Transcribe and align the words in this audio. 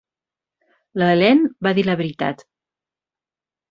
La 1.03 1.11
Helene 1.15 1.53
va 1.69 1.77
dir 1.81 1.87
la 1.93 1.99
veritat. 2.03 2.45